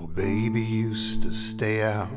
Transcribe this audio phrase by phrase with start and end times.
[0.00, 2.08] baby used to stay out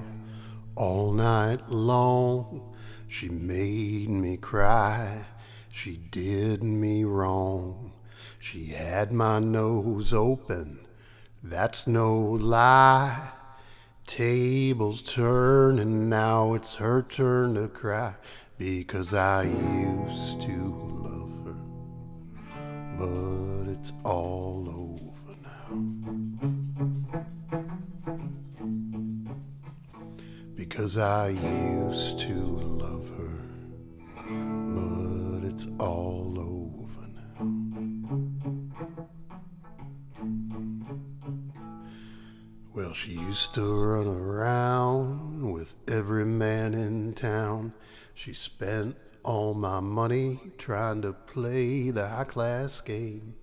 [0.75, 2.75] all night long.
[3.07, 5.25] She made me cry.
[5.71, 7.93] She did me wrong.
[8.39, 10.79] She had my nose open.
[11.43, 13.31] That's no lie.
[14.07, 18.15] Tables turn and now it's her turn to cry
[18.57, 20.57] because I used to
[21.05, 21.55] love her,
[22.97, 26.38] but it's all over now.
[30.69, 33.41] Because I used to love her,
[34.75, 37.39] but it's all over now.
[42.73, 47.73] Well, she used to run around with every man in town.
[48.13, 53.33] She spent all my money trying to play the high class game.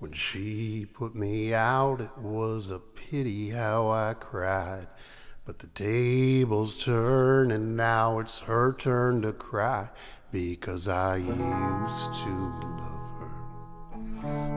[0.00, 4.88] When she put me out, it was a pity how I cried.
[5.46, 9.90] But the tables turn, and now it's her turn to cry
[10.32, 12.30] because I used to
[12.80, 13.34] love her.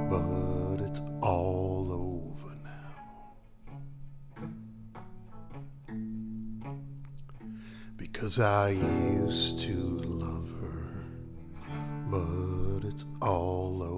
[0.09, 2.95] But it's all over now.
[7.97, 11.03] Because I used to love her,
[12.09, 13.96] but it's all over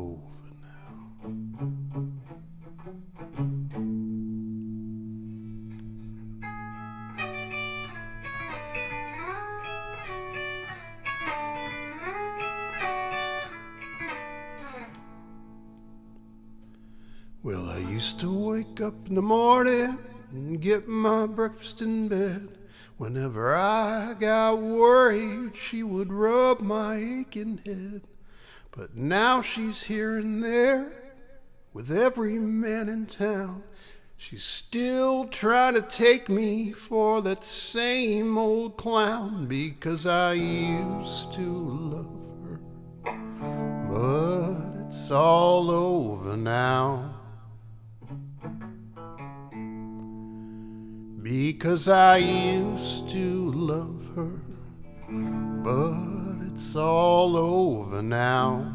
[17.41, 19.97] Well, I used to wake up in the morning
[20.29, 22.49] and get my breakfast in bed.
[22.97, 28.01] Whenever I got worried, she would rub my aching head.
[28.71, 31.13] But now she's here and there
[31.71, 33.63] with every man in town.
[34.17, 41.49] She's still trying to take me for that same old clown because I used to
[41.49, 42.59] love her.
[43.89, 47.18] But it's all over now.
[51.29, 54.41] Because I used to love her,
[55.63, 58.65] but it's all over now.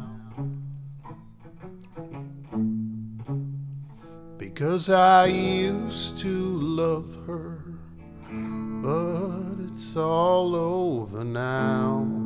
[4.37, 7.61] Because I used to love her,
[8.81, 12.24] but it's all over now.